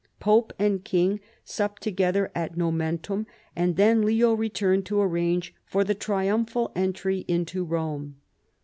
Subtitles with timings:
[0.19, 5.93] Pope and king supped together at Nomentum, and then Leo returned to arrange for the
[5.93, 8.15] triumphal entry into Rome.